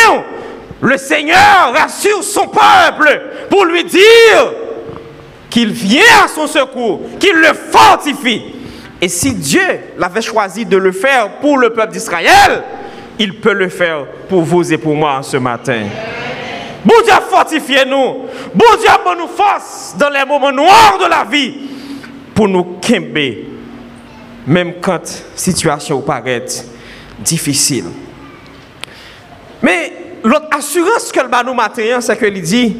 le 0.81 0.97
Seigneur 0.97 1.73
rassure 1.75 2.23
son 2.23 2.47
peuple 2.47 3.21
pour 3.51 3.65
lui 3.65 3.85
dire 3.85 4.53
qu'il 5.51 5.71
vient 5.71 6.25
à 6.25 6.29
son 6.29 6.47
secours, 6.47 7.01
qu'il 7.19 7.35
le 7.35 7.53
fortifie. 7.53 8.43
Et 9.01 9.09
si 9.09 9.33
Dieu 9.35 9.63
l'avait 9.99 10.23
choisi 10.23 10.65
de 10.65 10.77
le 10.77 10.93
faire 10.93 11.39
pour 11.41 11.59
le 11.59 11.71
peuple 11.71 11.93
d'Israël, 11.93 12.63
il 13.19 13.41
peut 13.41 13.53
le 13.53 13.69
faire 13.69 14.07
pour 14.29 14.43
vous 14.43 14.73
et 14.73 14.79
pour 14.79 14.95
moi 14.95 15.21
ce 15.23 15.37
matin. 15.37 15.83
Bon 16.85 16.95
Dieu 17.05 17.13
fortifiez 17.29 17.85
nous. 17.85 18.27
Bon 18.55 18.77
Dieu 18.81 18.91
pour 19.03 19.17
nous 19.17 19.29
force 19.29 19.95
dans 19.99 20.09
les 20.09 20.25
moments 20.25 20.53
noirs 20.53 20.99
de 20.99 21.07
la 21.07 21.25
vie 21.25 21.55
pour 22.35 22.49
nous 22.49 22.79
quimber. 22.81 23.47
Même 24.47 24.75
quand 24.81 25.03
la 25.03 25.37
situation 25.37 26.01
paraît 26.01 26.47
difficile. 27.19 27.85
Mais 29.63 29.93
l'autre 30.25 30.49
assurance 30.51 31.13
que 31.13 31.21
le 31.21 31.47
nous 31.47 31.55
matin, 31.55 32.01
c'est 32.01 32.19
qu'il 32.19 32.41
dit 32.41 32.77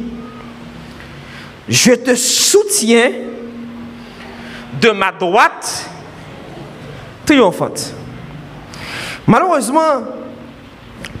Je 1.69 1.91
te 1.91 2.15
soutiens 2.15 3.11
de 4.81 4.89
ma 4.89 5.11
droite 5.11 5.89
triomphante. 7.25 7.93
Malheureusement, 9.27 10.01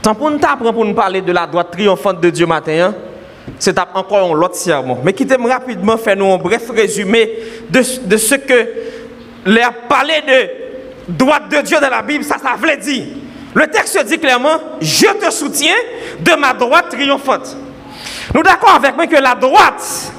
tant 0.01 0.15
pour 0.15 0.31
nous 0.31 0.39
pour 0.39 0.85
nous 0.85 0.93
parler 0.93 1.21
de 1.21 1.31
la 1.31 1.47
droite 1.47 1.71
triomphante 1.71 2.19
de 2.19 2.29
Dieu 2.29 2.45
matin, 2.45 2.91
hein, 2.91 2.95
c'est 3.59 3.77
encore 3.93 4.35
un 4.35 4.41
autre 4.41 4.55
sermon. 4.55 4.99
Mais 5.03 5.13
quittez-moi 5.13 5.51
rapidement 5.51 5.97
faire 5.97 6.15
nous 6.15 6.31
un 6.31 6.37
bref 6.37 6.69
résumé 6.69 7.29
de, 7.69 7.81
de 8.05 8.17
ce 8.17 8.35
que 8.35 8.69
les 9.45 9.61
a 9.61 9.71
parlé 9.71 10.13
de 10.27 11.13
droite 11.13 11.49
de 11.49 11.61
Dieu 11.61 11.77
dans 11.79 11.89
la 11.89 12.01
Bible, 12.01 12.23
ça, 12.23 12.37
ça 12.37 12.55
voulait 12.57 12.77
dire. 12.77 13.05
Le 13.53 13.67
texte 13.67 14.03
dit 14.05 14.17
clairement, 14.17 14.59
je 14.79 15.07
te 15.07 15.29
soutiens 15.31 15.75
de 16.19 16.33
ma 16.39 16.53
droite 16.53 16.89
triomphante. 16.89 17.55
Nous 18.33 18.43
d'accord 18.43 18.75
avec 18.75 18.95
moi 18.95 19.07
que 19.07 19.21
la 19.21 19.35
droite 19.35 20.13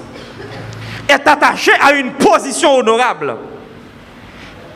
est 1.08 1.26
attachée 1.26 1.72
à 1.80 1.92
une 1.92 2.12
position 2.12 2.76
honorable. 2.76 3.36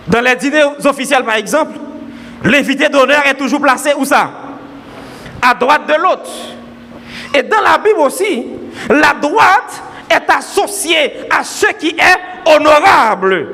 Dans 0.08 0.20
les 0.20 0.36
dîners 0.36 0.64
officiels, 0.84 1.24
par 1.24 1.34
exemple, 1.34 1.78
l'invité 2.44 2.88
d'honneur 2.88 3.26
est 3.26 3.34
toujours 3.34 3.60
placé 3.60 3.90
où 3.96 4.04
ça? 4.04 4.30
À 5.42 5.54
droite 5.54 5.86
de 5.86 5.94
l'autre. 5.94 6.30
Et 7.34 7.42
dans 7.42 7.60
la 7.60 7.78
Bible 7.78 8.00
aussi, 8.00 8.46
la 8.88 9.14
droite 9.14 9.82
est 10.10 10.30
associée 10.30 11.26
à 11.30 11.44
ce 11.44 11.66
qui 11.78 11.88
est 11.90 12.50
honorable, 12.50 13.48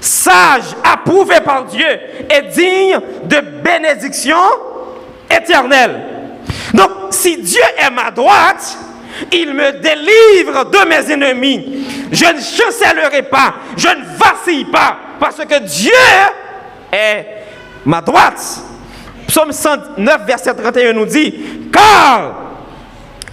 sage, 0.00 0.74
approuvé 0.82 1.40
par 1.40 1.64
Dieu 1.64 1.86
et 2.30 2.42
digne 2.42 2.98
de 3.24 3.40
bénédiction 3.62 4.36
éternelle. 5.30 6.00
Donc, 6.74 6.90
si 7.10 7.36
Dieu 7.38 7.62
est 7.76 7.90
ma 7.90 8.10
droite, 8.10 8.76
il 9.32 9.52
me 9.52 9.72
délivre 9.72 10.64
de 10.66 10.88
mes 10.88 11.12
ennemis. 11.12 11.86
Je 12.10 12.24
ne 12.24 12.40
chancellerai 12.40 13.22
pas, 13.22 13.54
je 13.76 13.88
ne 13.88 14.04
vacille 14.16 14.64
pas, 14.66 14.96
parce 15.18 15.36
que 15.36 15.58
Dieu 15.60 15.92
est 16.92 17.26
ma 17.84 18.00
droite. 18.00 18.62
Psaume 19.28 19.52
109, 19.52 20.26
verset 20.26 20.54
31 20.54 20.94
nous 20.94 21.04
dit, 21.04 21.34
car 21.70 22.34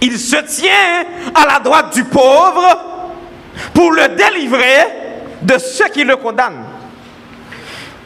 il 0.00 0.18
se 0.18 0.36
tient 0.36 1.06
à 1.34 1.46
la 1.46 1.58
droite 1.58 1.94
du 1.94 2.04
pauvre 2.04 2.78
pour 3.72 3.90
le 3.92 4.08
délivrer 4.08 4.86
de 5.40 5.56
ceux 5.56 5.88
qui 5.88 6.04
le 6.04 6.16
condamnent. 6.16 6.66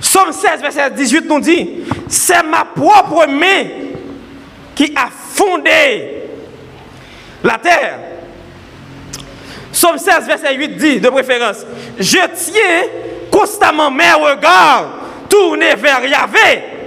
Psaume 0.00 0.33
16, 0.33 0.61
verset 0.62 0.90
18 0.92 1.29
nous 1.29 1.40
dit, 1.40 1.81
c'est 2.09 2.44
ma 2.44 2.64
propre 2.64 3.26
main 3.26 3.64
qui 4.74 4.94
a 4.96 5.09
fondé 5.11 6.22
la 7.42 7.59
terre. 7.59 7.98
Psaume 9.72 9.98
16, 9.98 10.26
verset 10.26 10.55
8 10.55 10.76
dit, 10.76 11.00
de 11.00 11.09
préférence, 11.09 11.66
je 11.98 12.18
tiens 12.35 12.88
constamment 13.33 13.90
mes 13.90 14.12
regards 14.12 14.90
tournés 15.29 15.74
vers 15.74 16.05
Yahvé, 16.07 16.80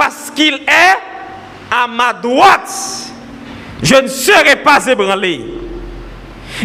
parce 0.00 0.32
qu'il 0.34 0.54
est 0.54 0.98
à 1.70 1.86
ma 1.86 2.14
droite. 2.14 2.70
Je 3.82 3.96
ne 3.96 4.08
serai 4.08 4.56
pas 4.56 4.86
ébranlé. 4.86 5.44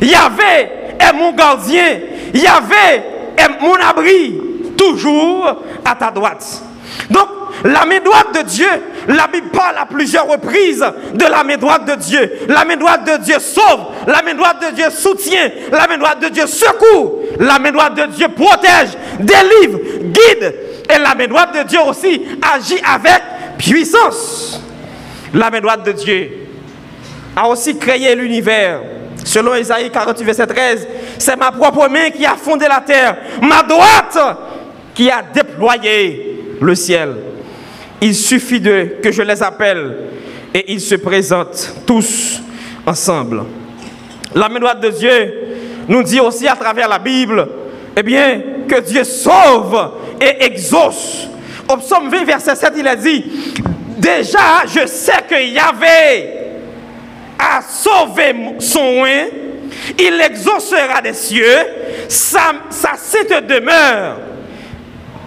Yahvé 0.01 0.69
est 0.97 1.13
mon 1.13 1.33
gardien. 1.33 1.99
Yahvé 2.33 3.03
est 3.37 3.61
mon 3.61 3.75
abri, 3.75 4.39
toujours 4.77 5.53
à 5.83 5.95
ta 5.95 6.11
droite. 6.11 6.63
Donc, 7.09 7.27
la 7.65 7.85
main 7.85 7.99
droite 7.99 8.27
de 8.35 8.41
Dieu, 8.43 8.69
la 9.09 9.27
Bible 9.27 9.49
parle 9.49 9.79
à 9.79 9.85
plusieurs 9.85 10.27
reprises 10.27 10.85
de 11.13 11.25
la 11.25 11.43
main 11.43 11.57
droite 11.57 11.83
de 11.85 11.95
Dieu. 11.95 12.31
La 12.47 12.63
main 12.63 12.77
droite 12.77 13.03
de 13.05 13.21
Dieu 13.21 13.39
sauve, 13.39 13.87
la 14.07 14.21
main 14.23 14.33
droite 14.33 14.61
de 14.65 14.75
Dieu 14.75 14.89
soutient, 14.91 15.51
la 15.73 15.87
main 15.87 15.97
droite 15.97 16.21
de 16.21 16.29
Dieu 16.29 16.47
secoue, 16.47 17.19
la 17.39 17.59
main 17.59 17.73
droite 17.73 17.95
de 17.95 18.05
Dieu 18.13 18.27
protège, 18.29 18.91
délivre, 19.19 19.79
guide. 20.03 20.55
Et 20.95 20.99
la 20.99 21.15
main 21.15 21.27
droite 21.27 21.55
de 21.55 21.67
Dieu 21.67 21.79
aussi 21.87 22.21
agit 22.41 22.79
avec 22.83 23.21
puissance. 23.57 24.61
La 25.33 25.49
main 25.49 25.59
droite 25.59 25.85
de 25.85 25.91
Dieu 25.91 26.31
a 27.35 27.47
aussi 27.49 27.77
créé 27.77 28.15
l'univers. 28.15 28.81
Selon 29.23 29.55
Isaïe 29.55 29.89
48, 29.89 30.23
verset 30.23 30.47
13, 30.47 30.87
c'est 31.17 31.35
ma 31.35 31.51
propre 31.51 31.89
main 31.89 32.09
qui 32.11 32.25
a 32.25 32.35
fondé 32.35 32.67
la 32.67 32.79
terre, 32.81 33.17
ma 33.41 33.63
droite 33.63 34.17
qui 34.93 35.09
a 35.09 35.21
déployé 35.21 36.57
le 36.61 36.75
ciel. 36.75 37.15
Il 38.01 38.15
suffit 38.15 38.59
de, 38.59 38.97
que 39.01 39.11
je 39.11 39.23
les 39.23 39.41
appelle 39.41 39.97
et 40.53 40.71
ils 40.71 40.81
se 40.81 40.95
présentent 40.95 41.73
tous 41.85 42.41
ensemble. 42.85 43.43
La 44.33 44.47
main 44.47 44.59
droite 44.59 44.79
de 44.81 44.89
Dieu 44.89 45.33
nous 45.87 46.03
dit 46.03 46.19
aussi 46.19 46.47
à 46.47 46.55
travers 46.55 46.87
la 46.87 46.99
Bible, 46.99 47.47
eh 47.97 48.03
bien, 48.03 48.41
que 48.67 48.81
Dieu 48.81 49.03
sauve 49.03 49.91
et 50.21 50.45
exauce. 50.45 51.27
Au 51.71 51.77
psaume 51.77 52.09
20, 52.09 52.25
verset 52.25 52.55
7, 52.55 52.73
il 52.77 52.87
a 52.87 52.95
dit, 52.95 53.25
déjà 53.97 54.63
je 54.67 54.85
sais 54.85 55.23
que 55.27 55.41
Yahvé 55.41 56.29
a 57.39 57.61
sauvé 57.61 58.35
son 58.59 58.79
oin, 59.01 59.25
il 59.99 60.21
exaucera 60.21 61.01
des 61.03 61.13
cieux, 61.13 61.57
sa, 62.07 62.53
sa 62.69 62.95
sainte 62.95 63.47
demeure 63.47 64.19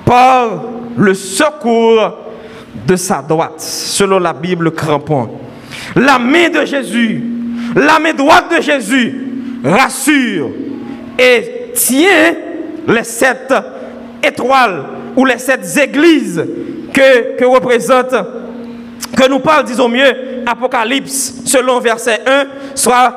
par 0.04 0.62
le 0.96 1.14
secours 1.14 2.18
de 2.86 2.96
sa 2.96 3.20
droite, 3.20 3.60
selon 3.60 4.18
la 4.18 4.32
Bible 4.32 4.70
crampon. 4.72 5.30
La 5.96 6.18
main 6.18 6.48
de 6.48 6.64
Jésus, 6.64 7.22
la 7.74 7.98
main 7.98 8.14
droite 8.14 8.56
de 8.56 8.62
Jésus 8.62 9.26
rassure 9.64 10.50
et 11.18 11.72
tient 11.74 12.34
les 12.86 13.04
sept 13.04 13.52
étoiles 14.22 14.84
ou 15.16 15.24
les 15.24 15.38
sept 15.38 15.60
églises 15.76 16.44
que, 16.92 17.44
représente, 17.44 18.14
que 19.16 19.28
nous 19.28 19.38
parle, 19.40 19.64
disons 19.64 19.88
mieux, 19.88 20.42
Apocalypse, 20.46 21.42
selon 21.44 21.80
verset 21.80 22.20
1, 22.26 22.46
soit 22.74 23.16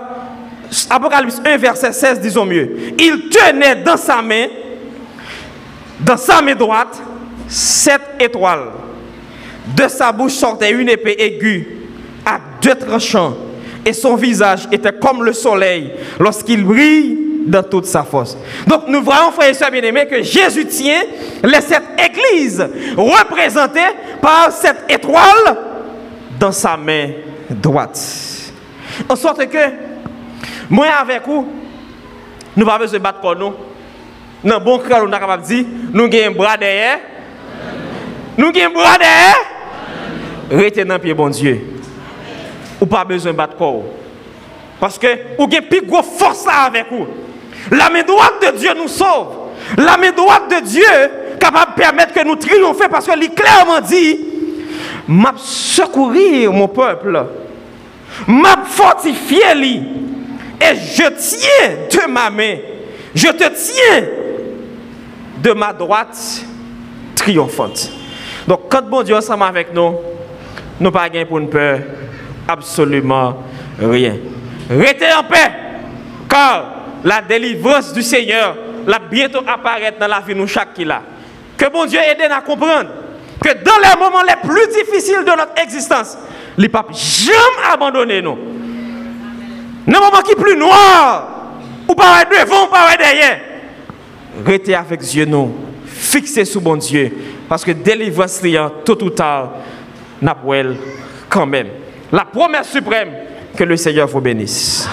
Apocalypse 0.90 1.42
1, 1.46 1.58
verset 1.58 1.92
16, 1.92 2.20
disons 2.20 2.46
mieux. 2.46 2.70
Il 2.98 3.30
tenait 3.30 3.76
dans 3.76 3.98
sa 3.98 4.22
main, 4.22 4.48
dans 6.00 6.18
sa 6.18 6.42
main 6.42 6.56
droite, 6.56 7.02
sept 7.48 8.02
étoiles. 8.20 8.72
De 9.76 9.88
sa 9.88 10.12
bouche 10.12 10.34
sortait 10.34 10.72
une 10.72 10.90
épée 10.90 11.16
aiguë 11.20 11.68
à 12.26 12.40
deux 12.62 12.76
tranchants, 12.76 13.36
et 13.86 13.94
son 13.94 14.16
visage 14.16 14.68
était 14.72 14.94
comme 14.94 15.24
le 15.24 15.34
soleil 15.34 15.92
lorsqu'il 16.20 16.64
brille 16.64 17.31
dans 17.46 17.64
toute 17.64 17.86
sa 17.86 18.04
force. 18.04 18.38
Donc 18.68 18.84
nous 18.88 19.02
voyons, 19.02 19.32
frères 19.32 19.50
et 19.50 19.54
sœurs 19.54 19.72
bien-aimés, 19.72 20.06
que 20.06 20.22
Jésus 20.22 20.66
tient 20.66 21.02
les 21.44 21.62
sept 21.62 21.84
églises 21.98 22.66
représentées 22.96 23.80
par 24.22 24.52
cette 24.52 24.86
étoile 24.90 25.58
dans 26.40 26.52
sa 26.52 26.78
main 26.78 27.10
droite. 27.50 28.00
En 29.10 29.16
sorte 29.16 29.48
que, 29.48 29.58
moi 30.70 30.88
avec 31.02 31.26
vous, 31.26 31.48
nous 32.56 32.66
n'avons 32.66 32.78
pas 32.78 32.84
besoin 32.84 33.00
de 33.00 33.04
battre 33.04 33.20
pour 33.22 33.36
nous. 33.36 33.54
Dans 34.44 34.60
bon 34.60 34.80
cœur, 34.80 35.00
nous 35.00 35.14
avons 35.14 35.20
capable 35.20 35.44
de 35.44 35.48
dire, 35.48 35.66
nous 35.94 36.06
avons 36.06 36.28
un 36.28 36.32
bras 36.32 36.58
derrière. 36.58 37.00
Nous 38.38 38.48
avons 38.48 38.60
un 38.66 38.70
bras 38.70 38.98
derrière. 38.98 39.36
Restez 40.50 40.84
dans 40.84 40.96
le 40.96 41.00
pied, 41.00 41.14
bon 41.14 41.30
Dieu. 41.30 41.62
Ou 42.80 42.86
pas 42.86 43.06
besoin 43.06 43.32
de 43.32 43.38
battre 43.38 43.56
corps. 43.56 43.84
Parce 44.80 44.98
que 44.98 45.08
vous 45.38 45.44
avez 45.44 45.62
plus 45.62 45.86
grosse 45.86 46.18
force 46.18 46.46
avec 46.48 46.88
vous. 46.92 47.08
La 47.70 47.90
main 47.90 48.04
droite 48.04 48.34
de 48.42 48.58
Dieu 48.58 48.72
nous 48.76 48.88
sauve. 48.88 49.28
La 49.78 49.98
main 49.98 50.12
droite 50.12 50.50
de 50.50 50.66
Dieu 50.66 50.84
capable 51.40 51.74
de 51.74 51.82
permettre 51.82 52.14
que 52.14 52.26
nous 52.26 52.36
triomphions 52.36 52.90
parce 52.90 53.06
que 53.06 53.18
lui 53.18 53.30
clairement 53.30 53.82
dit 53.82 54.20
m'a 55.08 55.34
secourir 55.38 56.52
mon 56.52 56.68
peuple. 56.68 57.26
M'a 58.28 58.64
fortifié 58.66 59.56
lui 59.56 59.82
et 60.60 60.76
je 60.76 61.10
tiens 61.10 62.06
de 62.06 62.12
ma 62.12 62.30
main. 62.30 62.58
Je 63.14 63.28
te 63.28 63.44
tiens 63.44 64.08
de 65.42 65.52
ma 65.52 65.74
droite 65.74 66.44
triomphante. 67.16 67.92
Donc 68.48 68.62
quand 68.70 68.84
bon 68.84 69.04
Dieu 69.04 69.16
ensemble 69.16 69.44
avec 69.44 69.74
nous, 69.74 69.96
nous 70.80 70.92
pas 70.92 71.10
pour 71.28 71.40
une 71.40 71.50
peur 71.50 71.80
absolument 72.48 73.44
rien. 73.80 74.18
Restez 74.70 75.14
en 75.18 75.24
paix, 75.24 75.52
car 76.30 76.81
la 77.04 77.22
délivrance 77.22 77.94
du 77.94 78.02
Seigneur 78.02 78.56
va 78.86 79.00
bientôt 79.00 79.42
apparaître 79.48 80.00
dans 80.00 80.08
la 80.08 80.20
vie 80.20 80.34
de 80.34 80.40
nous 80.40 80.48
chaque 80.48 80.78
là. 80.80 81.02
Que 81.58 81.70
bon 81.72 81.86
Dieu 81.86 82.00
aide 82.00 82.22
à 82.32 82.42
comprendre 82.42 82.90
que 83.44 83.54
dans 83.64 83.78
les 83.82 84.00
moments 84.00 84.24
les 84.24 84.36
plus 84.48 84.68
difficiles 84.68 85.24
de 85.26 85.32
notre 85.32 85.62
existence, 85.62 86.18
les 86.58 86.70
papes 86.70 86.94
jamais 86.94 87.72
abandonné 87.72 88.22
nous. 88.22 88.38
Dans 89.88 90.00
les 90.00 90.06
moments 90.06 90.22
qui 90.22 90.32
sont 90.32 90.42
plus 90.42 90.56
noirs, 90.56 91.28
ou 91.88 91.96
pas 91.96 92.24
devant, 92.26 92.66
ou 92.66 92.68
pas 92.68 92.96
derrière, 92.98 93.40
restez 94.46 94.76
avec 94.76 95.02
Dieu 95.02 95.26
nous, 95.26 95.56
fixez 95.86 96.46
sur 96.46 96.62
bon 96.62 96.76
Dieu, 96.78 97.12
parce 97.50 97.66
que 97.66 97.72
délivrance, 97.72 98.42
tôt 98.86 99.04
ou 99.04 99.10
tard, 99.10 99.54
n'a 100.22 100.38
quand 101.30 101.46
même. 101.48 101.68
La 102.12 102.26
promesse 102.26 102.70
suprême, 102.70 103.10
que 103.58 103.64
le 103.64 103.76
Seigneur 103.76 104.08
vous 104.08 104.22
bénisse. 104.22 104.88